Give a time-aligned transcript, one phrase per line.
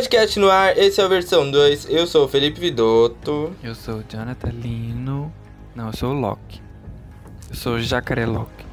[0.00, 1.90] Podcast no ar, esse é a versão 2.
[1.90, 3.54] Eu sou o Felipe Vidotto.
[3.62, 5.30] Eu sou o Jonathan Lino.
[5.74, 6.62] Não, eu sou o Loki.
[7.50, 8.64] Eu sou o Jacaré Loki.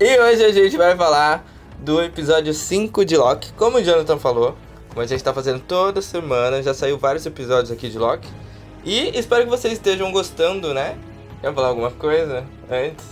[0.00, 1.46] E hoje a gente vai falar
[1.78, 3.52] do episódio 5 de Loki.
[3.52, 4.56] Como o Jonathan falou,
[4.88, 8.28] como a gente tá fazendo toda semana, já saiu vários episódios aqui de Loki.
[8.84, 10.96] E espero que vocês estejam gostando, né?
[11.40, 13.06] Quer falar alguma coisa antes?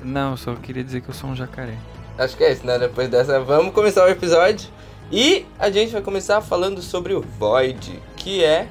[0.00, 1.74] Não, só queria dizer que eu sou um jacaré.
[2.16, 2.78] Acho que é isso, né?
[2.78, 4.70] Depois dessa, vamos começar o episódio.
[5.10, 8.68] E a gente vai começar falando sobre o Void, que é.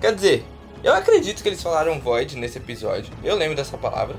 [0.00, 0.44] Quer dizer,
[0.82, 3.12] eu acredito que eles falaram Void nesse episódio.
[3.22, 4.16] Eu lembro dessa palavra.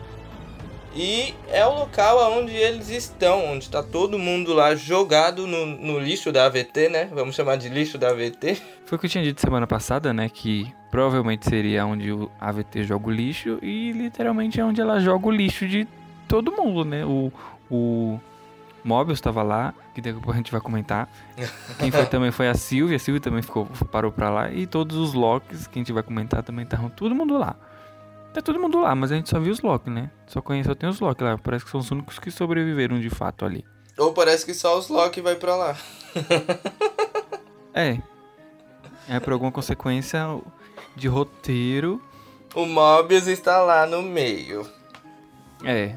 [0.95, 5.99] E é o local onde eles estão, onde tá todo mundo lá jogado no, no
[5.99, 7.09] lixo da AVT, né?
[7.13, 8.59] Vamos chamar de lixo da AVT.
[8.85, 10.27] Foi o que eu tinha dito semana passada, né?
[10.27, 15.27] Que provavelmente seria onde o AVT joga o lixo e literalmente é onde ela joga
[15.27, 15.87] o lixo de
[16.27, 17.05] todo mundo, né?
[17.05, 17.31] O,
[17.69, 18.19] o
[18.83, 21.09] Mobius estava lá, que daqui a pouco a gente vai comentar.
[21.79, 24.51] Quem foi também foi a Sylvie, a Sylvie também ficou, parou pra lá.
[24.51, 27.55] E todos os Locks que a gente vai comentar também estavam todo mundo lá.
[28.31, 30.11] Tá todo mundo lá, mas a gente só viu os Loki, né?
[30.27, 31.35] Só conhece, só tem os Loki lá.
[31.39, 33.65] Parece que são os únicos que sobreviveram de fato ali.
[33.97, 35.75] Ou parece que só os Loki vai pra lá.
[37.73, 37.99] É.
[39.07, 40.19] É por alguma consequência
[40.95, 42.01] de roteiro.
[42.55, 44.67] O Mobius está lá no meio.
[45.63, 45.95] É.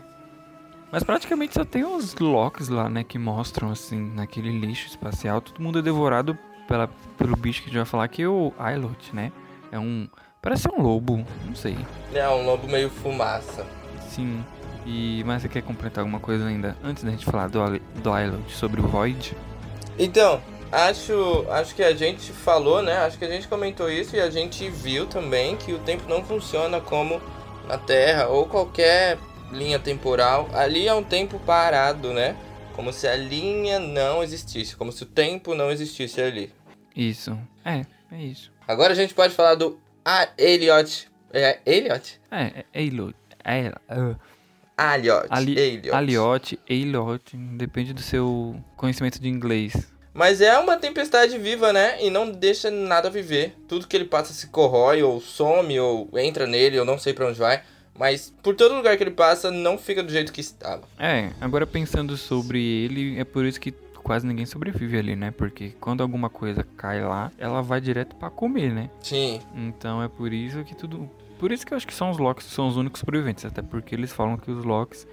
[0.92, 3.05] Mas praticamente só tem os Locks lá, né?
[3.05, 5.41] Que mostram, assim, naquele lixo espacial.
[5.41, 8.52] Todo mundo é devorado pela, pelo bicho que a gente vai falar, que é o
[8.58, 9.32] Ilot, né?
[9.70, 10.08] É um.
[10.42, 11.77] Parece um lobo, não sei.
[12.14, 13.66] É um lobo meio fumaça.
[14.08, 14.44] Sim.
[14.84, 15.22] E.
[15.24, 16.77] Mas você quer completar alguma coisa ainda?
[16.82, 19.36] Antes da gente falar do, do Ilot sobre o Void?
[19.97, 20.41] Então,
[20.72, 22.98] acho, acho que a gente falou, né?
[22.98, 26.25] Acho que a gente comentou isso e a gente viu também que o tempo não
[26.25, 27.20] funciona como
[27.69, 29.19] na Terra ou qualquer
[29.53, 30.48] linha temporal.
[30.53, 32.37] Ali é um tempo parado, né?
[32.75, 36.53] Como se a linha não existisse, como se o tempo não existisse ali.
[36.97, 37.38] Isso.
[37.65, 38.53] É, é isso.
[38.66, 41.09] Agora a gente pode falar do a Elliot.
[41.33, 42.21] É Elliot?
[42.31, 43.15] É, é Ilot.
[43.44, 44.16] É, uh,
[44.77, 45.27] Aliot.
[45.31, 45.91] Ali, Elliot.
[45.91, 49.91] Aliote, Eilot, depende do seu conhecimento de inglês.
[50.12, 52.03] Mas é uma tempestade viva, né?
[52.03, 53.55] E não deixa nada viver.
[53.69, 57.27] Tudo que ele passa se corrói, ou some, ou entra nele, eu não sei pra
[57.27, 57.62] onde vai.
[58.00, 60.84] Mas por todo lugar que ele passa, não fica do jeito que estava.
[60.99, 63.72] É, agora pensando sobre ele, é por isso que
[64.03, 65.31] quase ninguém sobrevive ali, né?
[65.31, 68.89] Porque quando alguma coisa cai lá, ela vai direto pra comer, né?
[69.03, 69.43] Sim.
[69.55, 71.10] Então é por isso que tudo.
[71.39, 73.44] Por isso que eu acho que são os Locks que são os únicos sobreviventes.
[73.44, 75.06] Até porque eles falam que os Locks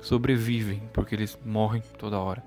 [0.00, 2.44] sobrevivem, porque eles morrem toda hora.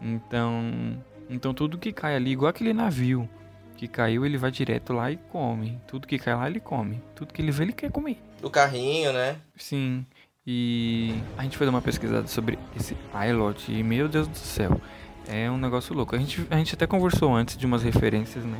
[0.00, 1.02] Então.
[1.28, 3.28] Então tudo que cai ali, igual aquele navio
[3.76, 5.78] que caiu, ele vai direto lá e come.
[5.86, 7.00] Tudo que cai lá, ele come.
[7.14, 8.18] Tudo que ele vê, ele quer comer.
[8.42, 9.36] O carrinho, né?
[9.56, 10.04] Sim.
[10.46, 12.96] E a gente foi dar uma pesquisada sobre esse
[13.28, 14.78] Ilot e meu Deus do céu,
[15.26, 16.14] é um negócio louco.
[16.14, 18.58] A gente, a gente até conversou antes de umas referências, né?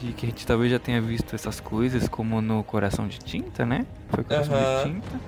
[0.00, 3.64] De que a gente talvez já tenha visto essas coisas, como no Coração de Tinta,
[3.64, 3.86] né?
[4.08, 4.84] Foi Coração Aham.
[4.84, 5.20] de Tinta.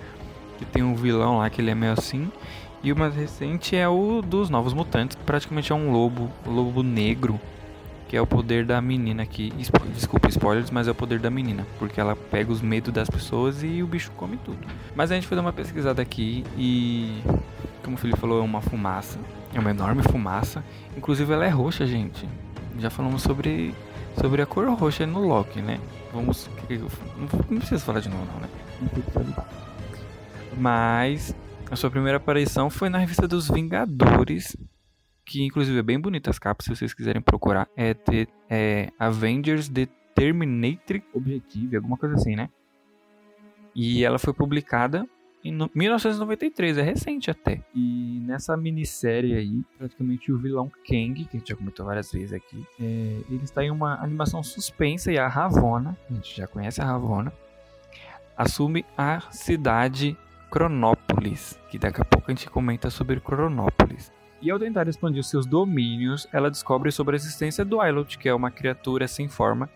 [0.58, 2.28] Que tem um vilão lá que ele é meio assim.
[2.82, 5.16] E o mais recente é o dos Novos Mutantes.
[5.24, 7.40] Praticamente é um lobo, o lobo negro.
[8.08, 9.24] Que é o poder da menina.
[9.62, 11.66] Spo- Desculpa spoilers, mas é o poder da menina.
[11.78, 14.58] Porque ela pega os medos das pessoas e o bicho come tudo.
[14.96, 17.22] Mas a gente foi dar uma pesquisada aqui e.
[17.84, 19.18] Como o Felipe falou, é uma fumaça.
[19.54, 20.64] É uma enorme fumaça.
[20.96, 22.26] Inclusive ela é roxa, gente.
[22.78, 23.74] Já falamos sobre,
[24.20, 25.78] sobre a cor roxa no Loki, né?
[26.12, 26.48] Vamos.
[27.50, 28.48] Não precisa falar de novo, não, né?
[30.56, 31.34] Mas
[31.70, 34.56] a sua primeira aparição foi na revista dos Vingadores.
[35.28, 37.68] Que inclusive é bem bonita as capas, se vocês quiserem procurar.
[37.76, 42.48] É, The- é Avengers The Terminator Objective, alguma coisa assim, né?
[43.74, 45.06] E ela foi publicada
[45.44, 47.62] em no- 1993, é recente até.
[47.74, 52.32] E nessa minissérie aí, praticamente o vilão Kang, que a gente já comentou várias vezes
[52.32, 56.80] aqui, é, ele está em uma animação suspensa e a Ravonna, a gente já conhece
[56.80, 57.32] a Ravonna,
[58.36, 60.16] assume a cidade
[60.50, 64.10] Cronópolis, que daqui a pouco a gente comenta sobre Cronópolis.
[64.40, 68.34] E ao tentar expandir seus domínios, ela descobre sobre a existência do Ilot, que é
[68.34, 69.68] uma criatura sem forma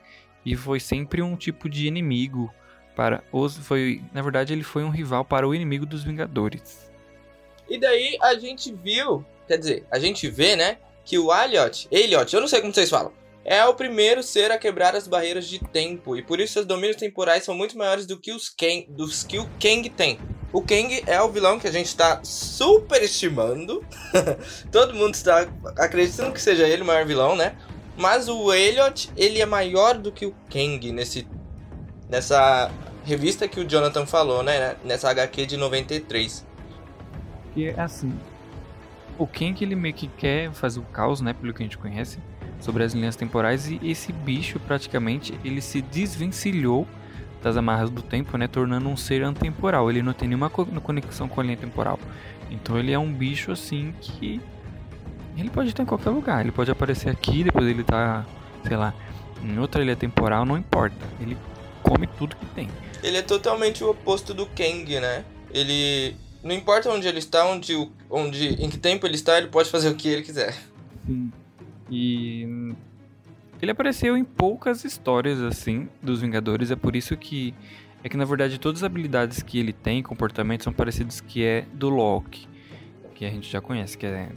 [0.45, 2.53] e foi sempre um tipo de inimigo
[2.95, 6.91] para os foi, na verdade, ele foi um rival para o inimigo dos Vingadores.
[7.69, 10.79] E daí a gente viu, quer dizer, a gente vê, né?
[11.05, 13.13] Que o Elliot, Elliot, eu não sei como vocês falam,
[13.45, 16.17] é o primeiro ser a quebrar as barreiras de tempo.
[16.17, 19.39] E por isso seus domínios temporais são muito maiores do que os Kang, dos que
[19.39, 20.19] o Kang tem.
[20.53, 23.83] O Kang é o vilão que a gente está superestimando.
[24.71, 27.55] Todo mundo está acreditando que seja ele o maior vilão, né?
[27.97, 31.27] Mas o Elliot, ele é maior do que o Kang nesse
[32.09, 32.71] nessa
[33.05, 34.77] revista que o Jonathan falou, né?
[34.85, 36.47] Nessa HQ de 93.
[37.57, 38.13] E é assim,
[39.19, 42.19] o Kang ele meio que quer fazer o caos, né, pelo que a gente conhece,
[42.61, 46.87] sobre as linhas temporais e esse bicho praticamente ele se desvencilhou
[47.43, 49.91] das amarras do tempo, né, tornando um ser antemporal.
[49.91, 51.99] Ele não tem nenhuma conexão com a linha temporal.
[52.51, 54.41] Então ele é um bicho assim que
[55.37, 56.41] ele pode estar em qualquer lugar.
[56.41, 58.25] Ele pode aparecer aqui, depois ele tá,
[58.67, 58.95] sei lá,
[59.43, 60.97] em outra ilha temporal, não importa.
[61.21, 61.37] Ele
[61.83, 62.69] come tudo que tem.
[63.03, 65.25] Ele é totalmente o oposto do Kang, né?
[65.51, 69.71] Ele não importa onde ele está, onde, onde em que tempo ele está, ele pode
[69.71, 70.55] fazer o que ele quiser.
[71.07, 71.33] Sim.
[71.91, 72.75] E
[73.63, 77.55] ele apareceu em poucas histórias assim dos Vingadores, é por isso que
[78.03, 81.65] é que na verdade todas as habilidades que ele tem, comportamentos são parecidos que é
[81.73, 82.49] do Loki,
[83.15, 84.33] que a gente já conhece, que é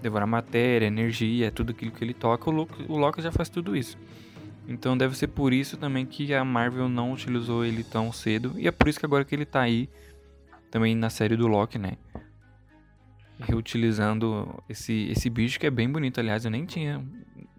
[0.00, 3.76] devorar matéria, energia, tudo aquilo que ele toca, o Loki, o Loki já faz tudo
[3.76, 3.98] isso.
[4.68, 8.54] Então deve ser por isso também que a Marvel não utilizou ele tão cedo.
[8.56, 9.88] E é por isso que agora que ele tá aí
[10.70, 11.96] também na série do Loki, né?
[13.40, 17.04] Reutilizando esse, esse bicho que é bem bonito, aliás, eu nem tinha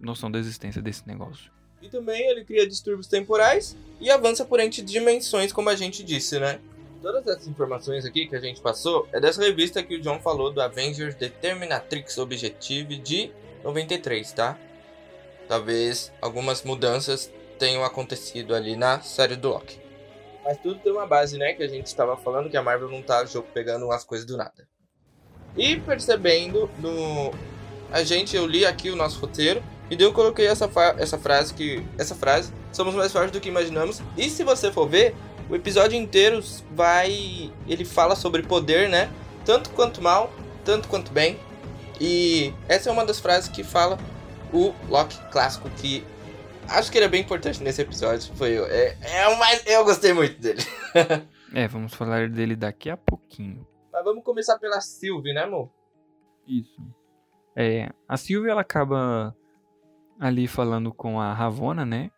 [0.05, 1.51] noção da existência desse negócio.
[1.81, 6.39] E também ele cria distúrbios temporais e avança por entre dimensões, como a gente disse,
[6.39, 6.59] né?
[7.01, 10.51] Todas essas informações aqui que a gente passou é dessa revista que o John falou
[10.51, 13.31] do Avengers Determinatrix Objective de
[13.63, 14.57] 93, tá?
[15.47, 17.29] Talvez algumas mudanças
[17.59, 19.77] tenham acontecido ali na série do Loki.
[20.43, 21.53] Mas tudo tem uma base, né?
[21.53, 24.35] Que a gente estava falando que a Marvel não tá jogo pegando umas coisas do
[24.35, 24.67] nada.
[25.55, 27.31] E percebendo no.
[27.91, 29.63] A gente, eu li aqui o nosso roteiro.
[29.93, 30.67] E daí eu coloquei essa,
[30.97, 31.85] essa frase que.
[31.99, 32.51] Essa frase.
[32.71, 34.01] Somos mais fortes do que imaginamos.
[34.17, 35.15] E se você for ver,
[35.47, 37.53] o episódio inteiro vai.
[37.67, 39.11] Ele fala sobre poder, né?
[39.45, 40.33] Tanto quanto mal,
[40.65, 41.39] tanto quanto bem.
[42.01, 43.99] E essa é uma das frases que fala
[44.51, 46.03] o Loki clássico, que
[46.67, 48.33] acho que ele é bem importante nesse episódio.
[48.35, 49.63] Foi é, é o mais.
[49.67, 50.63] Eu gostei muito dele.
[51.53, 53.63] é, vamos falar dele daqui a pouquinho.
[53.91, 55.69] Mas vamos começar pela Sylvie, né, amor?
[56.47, 56.81] Isso.
[57.55, 59.35] É, a Sylvie ela acaba
[60.27, 62.09] ali falando com a Ravona, né?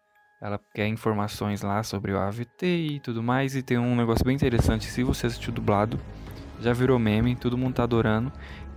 [0.42, 3.56] Ela quer informações lá sobre o AVT e tudo mais.
[3.56, 4.86] E tem um negócio bem interessante.
[4.86, 6.00] Se você assistiu dublado,
[6.62, 8.32] já virou meme, todo mundo tá adorando.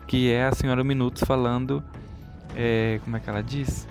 [0.06, 1.82] Que é a senhora Minutos falando.
[2.56, 3.86] É, como é que ela diz?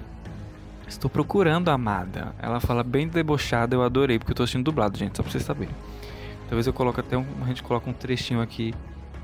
[0.88, 2.34] Estou procurando a amada.
[2.40, 5.44] Ela fala bem debochada, eu adorei, porque eu tô assistindo dublado, gente, só pra vocês
[5.44, 5.76] saberem.
[6.48, 7.26] Talvez eu coloque até um.
[7.44, 8.74] A gente coloca um trechinho aqui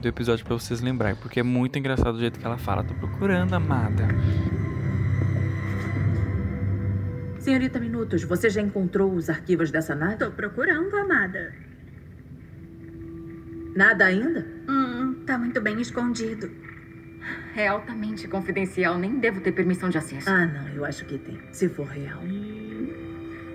[0.01, 2.83] do episódio para vocês lembrarem, porque é muito engraçado o jeito que ela fala.
[2.83, 4.07] Tô procurando a amada.
[7.44, 10.16] Senhorita Minutos, você já encontrou os arquivos dessa nave?
[10.16, 11.54] Tô procurando, amada.
[13.75, 14.48] Nada ainda?
[14.69, 16.50] Hum, tá muito bem escondido.
[17.54, 20.30] É altamente confidencial, nem devo ter permissão de acesso.
[20.30, 21.38] Ah, não, eu acho que tem.
[21.51, 22.22] Se for real.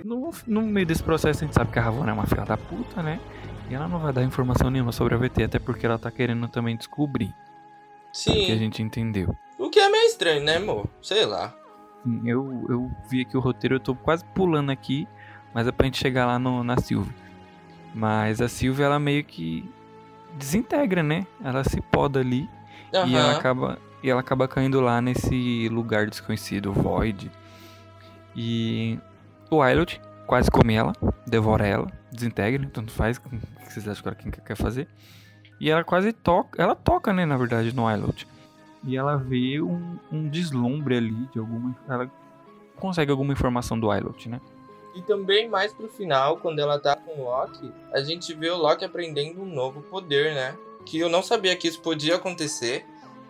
[0.05, 2.59] No, no meio desse processo a gente sabe que a Ravonna é uma filha da
[2.59, 3.19] puta, né?
[3.71, 6.47] E ela não vai dar informação nenhuma sobre a VT, até porque ela tá querendo
[6.49, 7.35] também descobrir.
[8.13, 8.33] Sim.
[8.33, 9.35] O que a gente entendeu.
[9.59, 10.87] O que é meio estranho, né, amor?
[11.01, 11.55] Sei lá.
[12.25, 15.07] Eu, eu vi aqui o roteiro, eu tô quase pulando aqui,
[15.53, 17.15] mas é pra gente chegar lá no, na Silvia.
[17.95, 19.69] Mas a Silvia, ela meio que
[20.35, 21.27] desintegra, né?
[21.43, 22.49] Ela se poda ali
[22.95, 23.07] uhum.
[23.07, 27.31] e ela acaba e ela acaba caindo lá nesse lugar desconhecido, Void.
[28.37, 28.99] E
[29.51, 30.93] o Ilot quase come ela,
[31.27, 33.39] devora ela, desintegra, tanto faz o que
[33.73, 34.87] vocês acham que ela quer fazer.
[35.59, 38.27] E ela quase toca, ela toca, né, na verdade, no Ilot
[38.85, 41.75] e ela vê um, um deslumbre ali de alguma.
[41.89, 42.11] Ela
[42.77, 44.41] consegue alguma informação do Ilot, né?
[44.95, 48.57] E também mais pro final, quando ela tá com o Loki, a gente vê o
[48.57, 50.57] Loki aprendendo um novo poder, né?
[50.85, 52.85] Que eu não sabia que isso podia acontecer.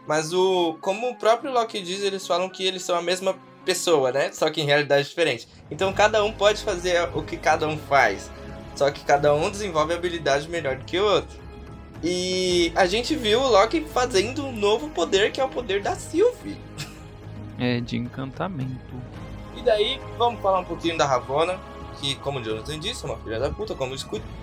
[0.07, 0.79] Mas o.
[0.81, 4.33] Como o próprio Loki diz, eles falam que eles são a mesma pessoa, né?
[4.33, 5.47] Só que em realidade diferente.
[5.71, 8.31] Então cada um pode fazer o que cada um faz.
[8.75, 11.48] Só que cada um desenvolve habilidade melhor do que o outro.
[12.03, 15.95] E a gente viu o Loki fazendo um novo poder, que é o poder da
[15.95, 16.59] Sylvie.
[17.61, 18.95] É, de encantamento.
[19.57, 21.59] E daí, vamos falar um pouquinho da Ravonna,
[22.01, 23.97] que, como o Jonathan disse, é uma filha da puta, como,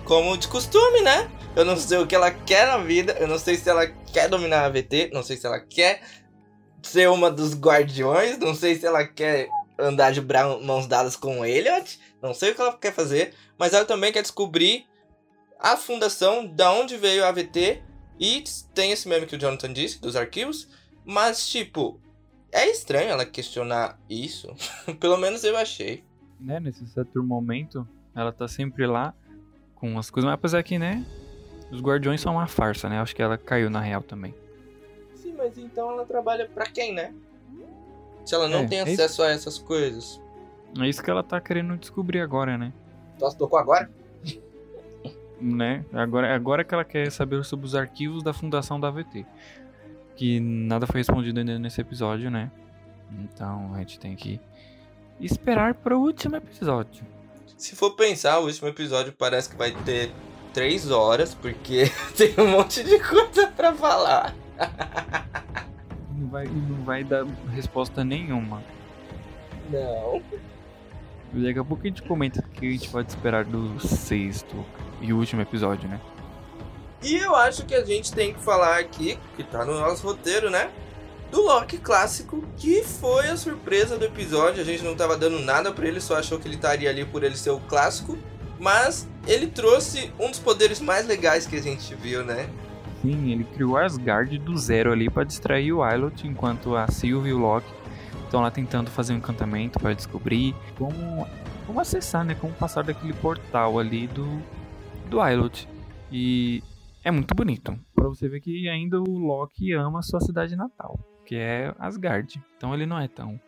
[0.04, 1.30] como de costume, né?
[1.54, 4.28] Eu não sei o que ela quer na vida, eu não sei se ela quer
[4.28, 6.02] dominar a VT, não sei se ela quer
[6.82, 9.48] ser uma dos guardiões, não sei se ela quer
[9.78, 10.20] andar de
[10.62, 14.12] mãos dadas com o Elliot, não sei o que ela quer fazer, mas ela também
[14.12, 14.86] quer descobrir
[15.58, 17.82] a fundação, da onde veio a AVT,
[18.18, 18.44] e
[18.74, 20.68] tem esse meme que o Jonathan disse, dos arquivos,
[21.04, 22.00] mas tipo,
[22.52, 24.54] é estranho ela questionar isso.
[24.98, 26.04] Pelo menos eu achei.
[26.40, 29.14] Né, nesse certo momento, ela tá sempre lá
[29.74, 31.04] com as coisas, mas apesar que, né,
[31.70, 33.00] os guardiões são uma farsa, né?
[33.00, 34.34] Acho que ela caiu na real também.
[35.14, 37.12] Sim, mas então ela trabalha para quem, né?
[38.24, 40.20] Se ela não é, tem é acesso a essas coisas.
[40.78, 42.72] É isso que ela tá querendo descobrir agora, né?
[43.20, 43.90] Nossa, tocou agora?
[45.40, 45.84] Né?
[45.92, 49.26] Agora, agora que ela quer saber sobre os arquivos da fundação da AVT.
[50.14, 52.50] Que nada foi respondido ainda nesse episódio, né?
[53.12, 54.40] Então a gente tem que
[55.20, 57.04] esperar para o último episódio.
[57.56, 60.10] Se for pensar, o último episódio parece que vai ter
[60.52, 61.84] três horas, porque
[62.16, 64.34] tem um monte de coisa pra falar.
[66.14, 68.62] Não vai, não vai dar resposta nenhuma.
[69.70, 70.22] Não.
[71.32, 74.64] Daqui a pouco a gente comenta o que a gente pode esperar do sexto
[75.10, 76.00] e último episódio, né?
[77.02, 80.50] E eu acho que a gente tem que falar aqui, que tá no nosso roteiro,
[80.50, 80.70] né?
[81.30, 84.62] Do Loki clássico, que foi a surpresa do episódio.
[84.62, 87.22] A gente não tava dando nada pra ele, só achou que ele estaria ali por
[87.22, 88.16] ele ser o clássico.
[88.58, 92.48] Mas ele trouxe um dos poderes mais legais que a gente viu, né?
[93.02, 97.32] Sim, ele criou Asgard do zero ali para distrair o Ilot, enquanto a Sylvie e
[97.32, 97.68] o Loki
[98.24, 101.26] estão lá tentando fazer um encantamento para descobrir como,
[101.66, 102.34] como acessar, né?
[102.34, 104.42] Como passar daquele portal ali do,
[105.08, 105.68] do Ilot.
[106.10, 106.62] E
[107.04, 107.78] é muito bonito.
[107.94, 112.42] Pra você ver que ainda o Loki ama a sua cidade natal, que é Asgard.
[112.56, 113.40] Então ele não é tão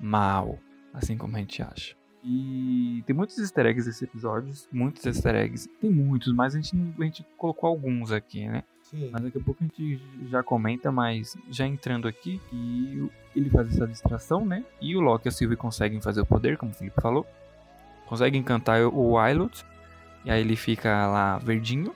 [0.00, 0.58] mal,
[0.92, 1.94] assim como a gente acha.
[2.26, 5.68] E tem muitos easter eggs nesse episódio, muitos easter eggs.
[5.80, 8.64] Tem muitos, mas a gente, a gente colocou alguns aqui, né?
[8.82, 9.10] Sim.
[9.12, 13.74] Mas daqui a pouco a gente já comenta, mas já entrando aqui, que ele faz
[13.74, 14.64] essa distração, né?
[14.80, 17.26] E o Loki e a Sylvie conseguem fazer o poder, como o Felipe falou.
[18.06, 19.64] Conseguem encantar o Wilot.
[20.24, 21.94] E aí ele fica lá verdinho.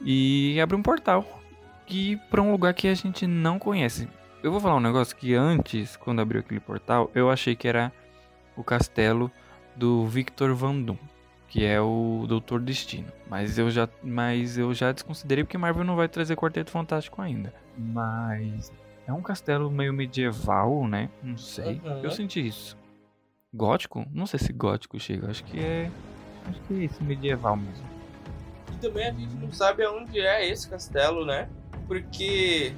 [0.00, 1.40] E abre um portal.
[1.86, 4.08] Que para um lugar que a gente não conhece.
[4.42, 7.92] Eu vou falar um negócio que antes, quando abriu aquele portal, eu achei que era
[8.56, 9.30] o castelo
[9.76, 10.96] do Victor Van Doom,
[11.48, 13.06] que é o Doutor Destino.
[13.28, 17.54] Mas eu já, mas eu já desconsiderei porque Marvel não vai trazer Quarteto Fantástico ainda.
[17.78, 18.72] Mas
[19.06, 21.08] é um castelo meio medieval, né?
[21.22, 21.80] Não sei.
[21.84, 22.02] Uhum.
[22.02, 22.76] Eu senti isso.
[23.54, 24.06] Gótico?
[24.10, 25.30] Não sei se gótico chega.
[25.30, 25.90] Acho que é.
[26.48, 27.84] Acho que é esse medieval mesmo.
[28.72, 31.48] E também a gente não sabe aonde é esse castelo, né?
[31.86, 32.72] Porque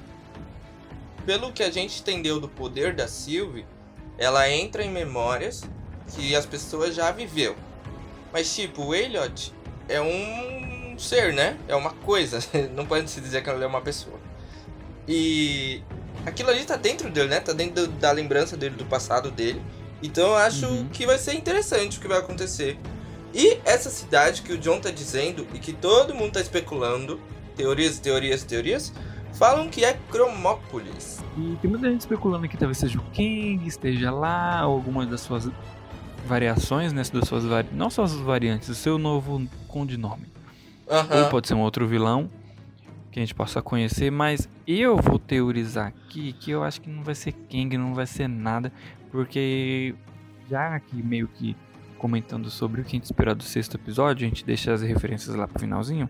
[1.25, 3.65] pelo que a gente entendeu do poder da Sylvie,
[4.17, 5.63] ela entra em memórias
[6.13, 7.55] que as pessoas já viveu.
[8.31, 9.53] Mas tipo, o Elliot
[9.89, 11.57] é um ser, né?
[11.67, 12.39] É uma coisa.
[12.75, 14.19] Não pode se dizer que ela é uma pessoa.
[15.07, 15.81] E
[16.25, 17.39] aquilo ali tá dentro dele, né?
[17.39, 19.61] Tá dentro da lembrança dele, do passado dele.
[20.03, 20.89] Então eu acho Uhum.
[20.89, 22.77] que vai ser interessante o que vai acontecer.
[23.35, 27.19] E essa cidade que o John tá dizendo e que todo mundo tá especulando,
[27.53, 28.93] teorias, teorias, teorias,
[29.33, 31.21] falam que é Cromópolis.
[31.37, 35.19] E tem muita gente especulando que talvez seja o Kang, esteja lá, ou alguma das
[35.19, 35.49] suas
[36.25, 37.03] variações, né?
[37.11, 37.67] Das suas vari...
[37.73, 40.27] Não só as variantes, o seu novo codinome.
[40.89, 41.23] Aham.
[41.23, 42.29] Ou pode ser um outro vilão
[43.11, 47.03] que a gente possa conhecer, mas eu vou teorizar aqui que eu acho que não
[47.03, 48.71] vai ser Kang, não vai ser nada,
[49.11, 49.93] porque
[50.49, 51.55] já que meio que
[51.97, 55.35] comentando sobre o que a gente esperar do sexto episódio, a gente deixa as referências
[55.35, 56.09] lá pro finalzinho,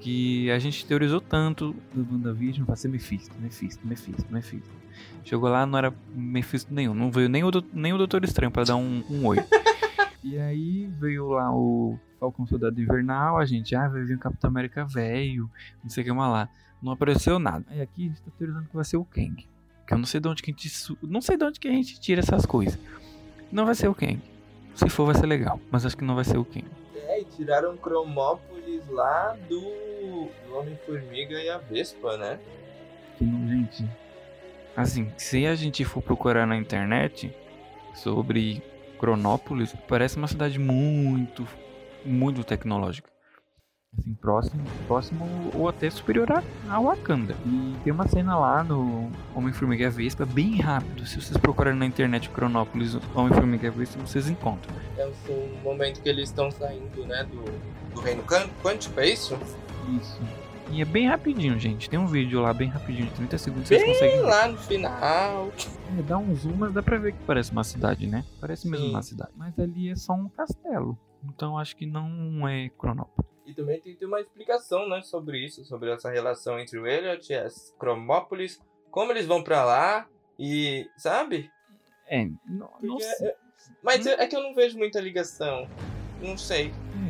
[0.00, 4.70] que a gente teorizou tanto do WandaVision pra ser Mephisto, Mephisto, Mephisto, Mephisto.
[5.24, 8.64] Chegou lá, não era Mephisto nenhum, não veio nem o, nem o Doutor Estranho pra
[8.64, 9.38] dar um, um oi.
[10.22, 14.50] E aí veio lá o Falcão Soldado Invernal, a gente, ah, vai vir o Capitão
[14.50, 15.50] América velho,
[15.82, 16.48] não sei o que mais lá.
[16.82, 17.64] Não apareceu nada.
[17.68, 19.46] Aí aqui a gente tá teorizando que vai ser o Kang.
[19.86, 20.98] Que eu não sei de onde que a gente.
[21.02, 22.78] Não sei de onde que a gente tira essas coisas.
[23.50, 24.20] Não vai ser o Kang.
[24.74, 25.60] Se for, vai ser legal.
[25.70, 26.64] Mas acho que não vai ser o Kang.
[26.94, 29.60] É, e tiraram Cromópolis lá do,
[30.46, 32.38] do Homem-Formiga e a Vespa, né?
[33.16, 33.84] Que não, gente.
[34.76, 37.34] Assim, se a gente for procurar na internet
[37.94, 38.62] sobre
[38.98, 41.46] Cronópolis, parece uma cidade muito,
[42.04, 43.10] muito tecnológica.
[43.98, 47.34] Assim, próximo, próximo ou até superior a, a Wakanda.
[47.44, 51.04] E tem uma cena lá no Homem-Formiga e a Vespa, bem rápido.
[51.04, 54.74] Se vocês procurarem na internet Cronópolis, Homem-Formiga e a Vespa, vocês encontram.
[54.96, 57.42] É o momento que eles estão saindo, né, do,
[57.94, 58.22] do Reino
[58.62, 59.36] Quântico, é isso?
[60.00, 60.20] Isso.
[60.70, 61.90] E é bem rapidinho, gente.
[61.90, 64.22] Tem um vídeo lá bem rapidinho, de 30 segundos, vocês Bem conseguem ver.
[64.22, 65.52] lá no final.
[65.98, 68.24] É, dá um zoom, mas dá pra ver que parece uma cidade, né?
[68.40, 68.92] Parece mesmo Sim.
[68.92, 69.32] uma cidade.
[69.36, 70.96] Mas ali é só um castelo.
[71.24, 73.28] Então acho que não é Cronópolis.
[73.50, 77.32] E também tem, tem uma explicação, né, sobre isso, sobre essa relação entre o Elliot
[77.32, 80.06] e as Cromópolis, como eles vão pra lá
[80.38, 81.50] e, sabe?
[82.08, 83.28] É, não, não Porque sei.
[83.28, 83.36] é-
[83.82, 85.68] Mas é é que eu não vejo muita ligação.
[86.20, 86.68] Não sei.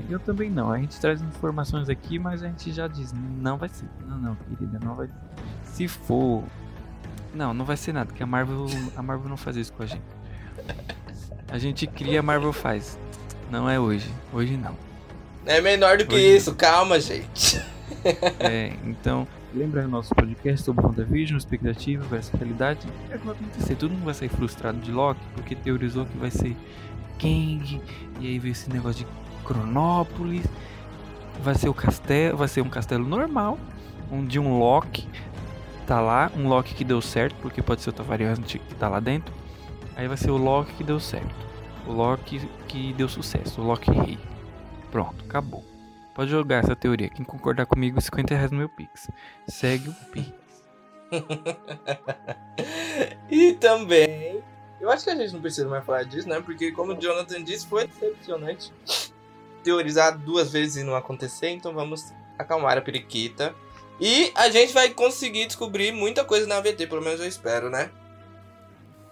[0.09, 0.71] É, eu também não.
[0.71, 3.89] A gente traz informações aqui, mas a gente já diz, não vai ser.
[4.07, 5.15] Não, não, querida, não vai ser.
[5.65, 6.45] Se for.
[7.35, 8.67] Não, não vai ser nada, porque a Marvel.
[8.97, 10.03] A Marvel não faz isso com a gente.
[11.51, 12.99] A gente cria, a Marvel faz.
[13.51, 14.09] Não é hoje.
[14.33, 14.77] Hoje não.
[15.51, 17.61] É menor do que Hoje- isso, calma, gente.
[18.39, 22.87] É, então, lembra nosso podcast sobre WandaVision, expectativa versus realidade?
[23.11, 23.75] É o que vai acontecer.
[23.75, 26.57] Todo mundo vai sair frustrado de Loki porque teorizou que vai ser
[27.21, 27.83] Kang,
[28.21, 29.07] e aí veio esse negócio de
[29.45, 30.47] Cronópolis.
[31.43, 33.59] Vai ser o castelo, vai ser um castelo normal,
[34.11, 35.07] onde um Loki
[35.87, 39.01] tá lá, um Loki que deu certo, porque pode ser outra variante que tá lá
[39.01, 39.35] dentro.
[39.97, 41.35] Aí vai ser o Loki que deu certo.
[41.87, 44.19] O Loki que deu sucesso, o Loki Rei.
[44.91, 45.65] Pronto, acabou.
[46.15, 47.09] Pode jogar essa teoria.
[47.09, 49.09] Quem concordar comigo, 50 reais no meu Pix.
[49.47, 50.33] Segue o Pix.
[53.31, 54.43] e também.
[54.81, 56.41] Eu acho que a gente não precisa mais falar disso, né?
[56.41, 58.73] Porque, como o Jonathan disse, foi decepcionante
[59.63, 61.51] teorizar duas vezes e não acontecer.
[61.51, 63.55] Então vamos acalmar a periquita.
[64.01, 67.91] E a gente vai conseguir descobrir muita coisa na AVT, pelo menos eu espero, né?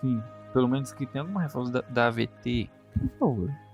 [0.01, 2.71] Sim, pelo menos que tenha alguma reforço da, da AVT.
[2.99, 3.68] Por favor.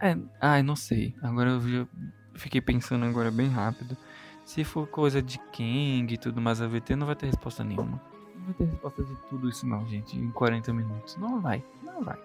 [0.00, 1.14] É, ai, não sei.
[1.22, 1.86] Agora eu já
[2.34, 3.96] fiquei pensando agora bem rápido.
[4.44, 8.00] Se for coisa de Kang e tudo mais AVT, não vai ter resposta nenhuma.
[8.34, 11.16] Não vai ter resposta de tudo isso não, gente, em 40 minutos.
[11.16, 12.18] Não vai, não vai.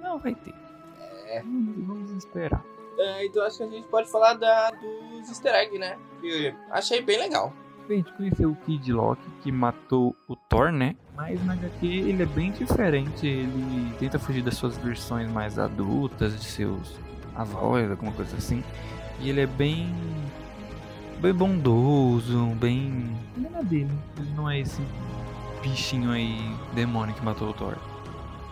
[0.00, 0.54] Não vai ter.
[1.26, 1.42] É.
[1.42, 2.62] Vamos, esperar.
[2.98, 5.98] É, então acho que a gente pode falar da, dos easter egg, né?
[6.20, 7.52] Que achei bem legal.
[7.88, 10.94] A gente conheceu o Kid Loki que matou o Thor, né?
[11.16, 13.26] Mas na HQ ele é bem diferente.
[13.26, 16.96] Ele tenta fugir das suas versões mais adultas, de seus
[17.34, 18.62] avós, alguma coisa assim.
[19.20, 19.90] E ele é bem.
[21.18, 23.16] bem bondoso, bem.
[23.36, 23.90] Ele é na dele.
[24.18, 24.82] Ele não é esse
[25.62, 26.38] bichinho aí,
[26.74, 27.76] demônio que matou o Thor.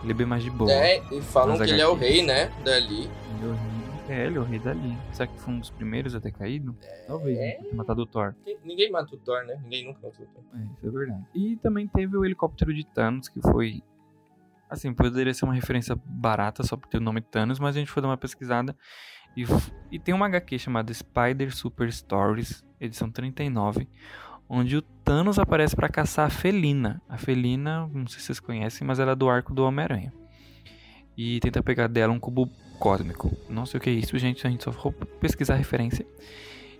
[0.01, 0.71] Ele é bem mais de boa.
[0.71, 2.51] É, e falam que ele é o rei, né?
[2.63, 3.03] Dali.
[3.03, 3.76] Ele é o rei.
[4.09, 4.97] É, ele é o rei dali.
[5.11, 6.75] Será que foi um dos primeiros a ter caído?
[7.05, 7.51] Talvez, né?
[7.55, 8.33] Ter matado o Thor.
[8.63, 9.59] Ninguém mata o Thor, né?
[9.63, 10.43] Ninguém nunca matou o Thor.
[10.53, 11.25] É, isso é verdade.
[11.35, 13.83] E também teve o helicóptero de Thanos, que foi.
[14.69, 17.91] Assim, poderia ser uma referência barata só por ter o nome Thanos, mas a gente
[17.91, 18.75] foi dar uma pesquisada.
[19.35, 19.43] E,
[19.91, 23.87] e tem uma HQ chamada Spider Super Stories, edição 39,
[24.49, 27.01] onde o Thanos aparece para caçar a Felina.
[27.09, 30.13] A Felina, não sei se vocês conhecem, mas ela é do arco do Homem-Aranha.
[31.17, 32.49] E tenta pegar dela um cubo
[32.79, 33.31] cósmico.
[33.49, 36.05] Não sei o que é isso, gente, a gente só for pesquisar a referência.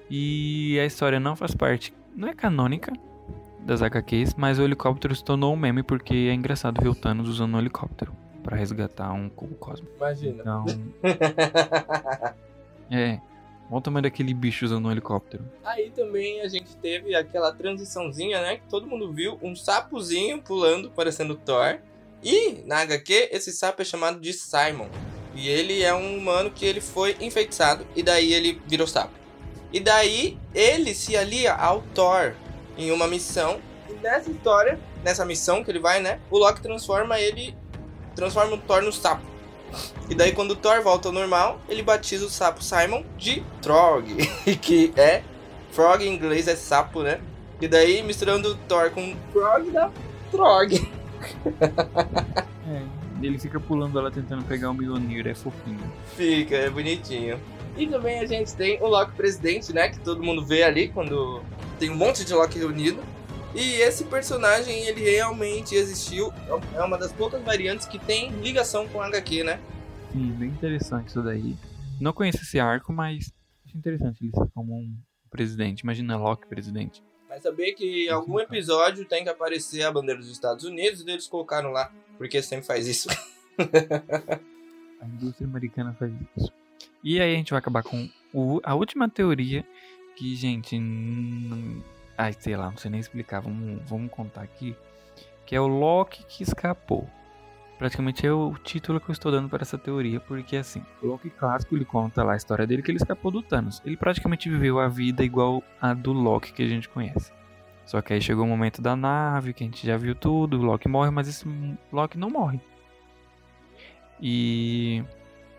[0.09, 2.93] E a história não faz parte, não é canônica
[3.59, 7.27] das HQs, mas o helicóptero se tornou um meme porque é engraçado ver o Thanos
[7.27, 9.91] usando um helicóptero para resgatar um cubo cósmico.
[9.97, 10.41] Imagina.
[10.41, 10.65] Então,
[12.89, 13.19] é,
[13.69, 15.43] olha o tamanho daquele bicho usando um helicóptero.
[15.65, 18.55] Aí também a gente teve aquela transiçãozinha, né?
[18.55, 19.37] Que todo mundo viu.
[19.41, 21.79] Um sapozinho pulando, parecendo Thor.
[22.23, 24.87] E na HQ, esse sapo é chamado de Simon.
[25.37, 27.85] E ele é um humano que ele foi enfeitiçado.
[27.95, 29.13] E daí ele virou sapo.
[29.71, 32.33] E daí ele se alia ao Thor
[32.75, 33.59] em uma missão.
[33.87, 36.19] E nessa história, nessa missão que ele vai, né?
[36.31, 37.55] O Loki transforma ele.
[38.15, 39.21] Transforma o Thor no sapo.
[40.09, 44.15] E daí quando o Thor volta ao normal, ele batiza o sapo Simon de Trog.
[44.59, 45.21] que é.
[45.71, 47.21] Frog em inglês é sapo, né?
[47.61, 49.91] E daí misturando Thor com Frog dá
[50.31, 50.91] Trog.
[52.69, 52.81] É,
[53.21, 55.91] ele fica pulando ela tentando pegar o Mjolnir, é fofinho.
[56.15, 57.39] Fica, é bonitinho.
[57.77, 59.89] E também a gente tem o Loki presidente, né?
[59.89, 61.41] Que todo mundo vê ali quando
[61.79, 62.99] tem um monte de Loki reunido.
[63.55, 66.33] E esse personagem, ele realmente existiu.
[66.75, 69.59] É uma das poucas variantes que tem ligação com HQ, né?
[70.11, 71.55] Sim, bem interessante isso daí.
[71.99, 73.31] Não conheço esse arco, mas
[73.65, 74.95] acho interessante ele ser como um
[75.29, 75.81] presidente.
[75.81, 77.03] Imagina Loki presidente.
[77.29, 81.09] Mas saber que em algum episódio tem que aparecer a bandeira dos Estados Unidos e
[81.09, 83.07] eles colocaram lá, porque sempre faz isso.
[85.01, 86.51] A indústria americana faz isso.
[87.03, 89.63] E aí a gente vai acabar com o- a última teoria
[90.15, 91.83] que, gente, não...
[92.17, 94.75] ai, sei lá, não sei nem explicar, vamos, vamos contar aqui,
[95.45, 97.07] que é o Loki que escapou.
[97.77, 101.29] Praticamente é o título que eu estou dando para essa teoria, porque assim, o Loki
[101.29, 103.79] clássico ele conta lá a história dele que ele escapou do Thanos.
[103.85, 107.31] Ele praticamente viveu a vida igual a do Loki que a gente conhece.
[107.87, 110.61] Só que aí chegou o momento da nave, que a gente já viu tudo, o
[110.61, 111.45] Loki morre, mas esse
[111.89, 112.59] Loki não morre.
[114.21, 115.01] E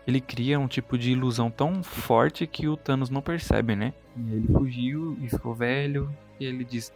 [0.05, 3.95] ele cria um tipo de ilusão tão forte que o Thanos não percebe, né?
[4.15, 6.15] Ele fugiu e ficou velho.
[6.39, 6.93] E ele diz,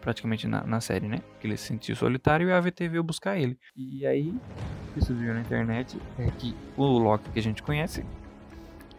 [0.00, 1.20] praticamente na, na série, né?
[1.40, 3.58] Que ele se sentiu solitário e a AVT veio buscar ele.
[3.76, 8.04] E aí, o que surgiu na internet é que o Loki que a gente conhece,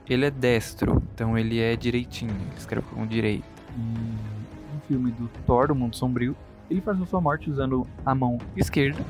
[0.09, 1.01] ele é destro.
[1.13, 3.45] Então ele é direitinho, ele escreve com direito.
[3.77, 4.46] E
[4.87, 6.35] filme do Thor, do Mundo Sombrio,
[6.69, 9.03] ele faz sua morte usando a mão esquerda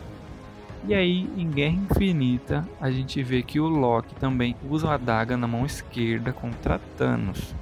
[0.86, 5.36] e aí, em Guerra Infinita, a gente vê que o Loki também usa a adaga
[5.36, 7.54] na mão esquerda contra Thanos.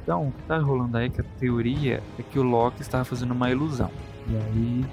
[0.00, 3.32] Então, o que tá rolando aí que a teoria é que o Loki estava fazendo
[3.32, 3.90] uma ilusão.
[4.28, 4.86] E aí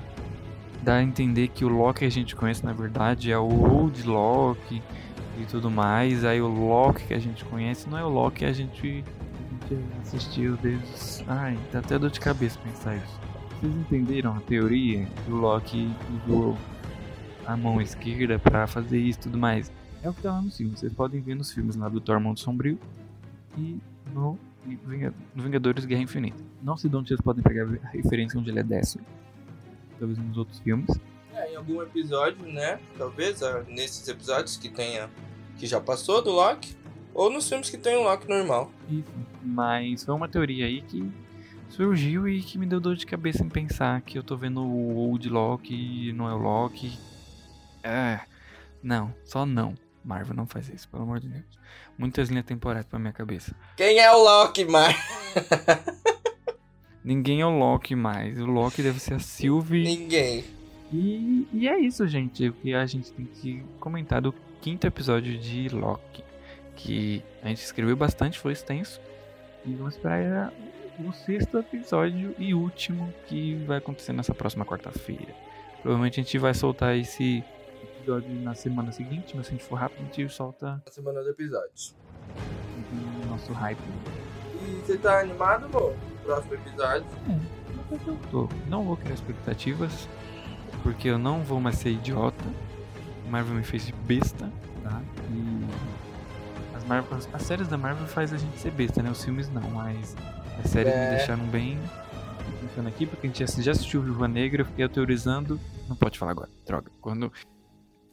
[0.82, 4.02] dá a entender que o Loki que a gente conhece na verdade é o Old
[4.02, 4.82] Loki
[5.40, 6.26] e tudo mais.
[6.26, 9.04] Aí o Loki que a gente conhece não é o Loki que a gente,
[9.66, 11.24] gente assistiu desde.
[11.28, 13.20] Ai, dá até dor de cabeça pensar isso.
[13.60, 15.92] Vocês entenderam a teoria que o Loki
[16.26, 16.58] usou
[17.46, 19.72] a mão esquerda pra fazer isso e tudo mais.
[20.04, 20.78] É o que tá lá no filme.
[20.78, 22.80] Vocês podem ver nos filmes lá do Thor Mundo Sombrio
[23.58, 23.80] e
[24.14, 24.38] no
[25.36, 26.44] Vingadores Guerra Infinita.
[26.62, 29.06] Não sei de onde vocês podem pegar a referência onde ele é décimo.
[29.98, 30.90] Talvez nos outros filmes.
[31.34, 32.80] É, em algum episódio, né?
[32.98, 35.10] Talvez ah, nesses episódios que tenha.
[35.58, 36.76] que já passou do Loki.
[37.14, 38.70] Ou nos filmes que tem o Loki normal.
[38.90, 39.35] Isso.
[39.46, 41.10] Mas foi uma teoria aí que
[41.70, 44.96] surgiu e que me deu dor de cabeça em pensar que eu tô vendo o
[44.96, 46.98] Old Loki e não é o Loki.
[47.84, 48.22] É.
[48.82, 49.76] Não, só não.
[50.04, 51.46] Marvel não faz isso, pelo amor de Deus.
[51.98, 53.56] Muitas linhas temporais pra minha cabeça.
[53.76, 54.96] Quem é o Loki, Mar?
[57.04, 58.40] Ninguém é o Loki mais.
[58.40, 59.84] O Loki deve ser a Sylvie.
[59.84, 60.44] Ninguém.
[60.92, 62.50] E, e é isso, gente.
[62.50, 66.24] O que a gente tem que comentar do quinto episódio de Loki.
[66.76, 69.00] Que a gente escreveu bastante, foi extenso.
[69.66, 70.54] E vamos esperar
[71.00, 75.34] o sexto episódio e último que vai acontecer nessa próxima quarta-feira.
[75.82, 77.44] Provavelmente a gente vai soltar esse
[77.98, 81.22] episódio na semana seguinte, mas se a gente for rápido, a gente solta A semana
[81.22, 81.70] do episódio.
[83.24, 83.80] o nosso hype.
[84.62, 85.96] E você tá animado, amor?
[86.24, 87.06] Próximo episódio.
[87.92, 88.50] Mas eu tô.
[88.68, 90.08] Não vou criar expectativas,
[90.82, 92.44] porque eu não vou mais ser idiota.
[93.30, 94.50] Marvel me fez de besta,
[94.84, 95.02] tá?
[95.32, 95.66] E
[96.88, 99.10] Marvel, as séries da Marvel faz a gente ser besta, né?
[99.10, 100.16] Os filmes não, mas
[100.64, 101.04] as séries É.
[101.12, 101.78] me deixaram bem
[102.62, 105.60] pensando aqui, porque a gente já- assistiu Viúva Negra, eu fiquei teorizando.
[105.90, 106.92] Não pode falar agora, droga.
[107.02, 107.32] Quando.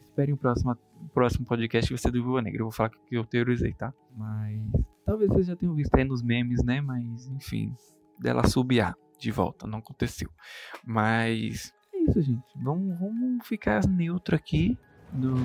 [0.05, 0.77] Esperem o próximo,
[1.15, 2.61] próximo podcast que vai ser do Viúva Negra.
[2.61, 3.93] Eu vou falar que eu teorizei, tá?
[4.17, 4.61] Mas.
[5.05, 6.81] Talvez vocês já tenham visto aí nos memes, né?
[6.81, 7.75] Mas, enfim.
[8.19, 9.67] Dela subiar de volta.
[9.67, 10.29] Não aconteceu.
[10.85, 11.73] Mas.
[11.95, 12.43] É isso, gente.
[12.57, 14.77] Vamos, vamos ficar neutro aqui
[15.13, 15.37] no,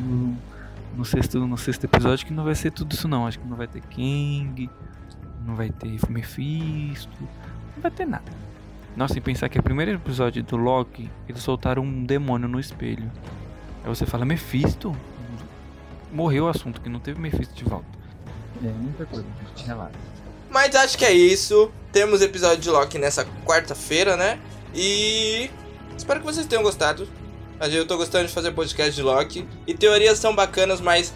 [0.95, 3.27] no, sexto, no sexto episódio, que não vai ser tudo isso, não.
[3.27, 4.69] Acho que não vai ter Kang.
[5.45, 7.09] Não vai ter Mephisto.
[7.21, 8.31] Não vai ter nada.
[8.95, 12.59] Nossa, e pensar que é o primeiro episódio do Loki, eles soltaram um demônio no
[12.59, 13.11] espelho.
[13.83, 14.95] Aí você fala, Mephisto?
[16.11, 17.85] Morreu o assunto, que não teve Mephisto de volta.
[18.63, 19.67] É, muita coisa, gente.
[19.67, 19.93] Relaxa.
[20.49, 21.71] Mas acho que é isso.
[21.91, 24.39] Temos episódio de Loki nessa quarta-feira, né?
[24.73, 25.51] E
[25.95, 27.07] espero que vocês tenham gostado.
[27.59, 29.47] Mas eu tô gostando de fazer podcast de Loki.
[29.65, 31.11] E teorias são bacanas, mas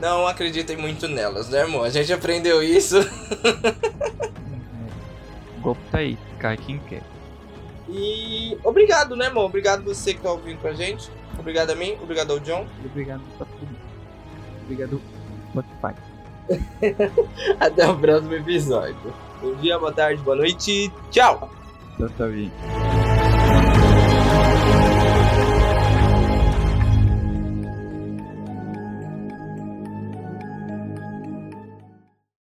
[0.00, 1.86] não acreditem muito nelas, né, amor?
[1.86, 2.96] A gente aprendeu isso.
[5.60, 7.02] Golpe tá aí, cai quem quer.
[7.88, 9.46] E obrigado, né, amor?
[9.46, 11.10] Obrigado você que tá ouvindo com a gente.
[11.38, 12.66] Obrigado a mim, obrigado ao John.
[12.84, 13.78] Obrigado pra todo mundo.
[14.64, 15.00] Obrigado,
[15.50, 15.94] Spotify.
[17.60, 19.14] Até o próximo episódio.
[19.40, 20.92] Bom dia, boa tarde, boa noite.
[21.10, 21.50] Tchau!
[21.96, 22.97] Tchau, tchau.